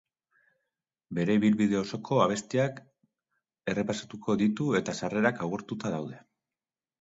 [1.17, 2.79] Bere ibilbide osoko abestiak
[3.75, 6.19] errepasatuko ditu eta sarrerak agortuta daude.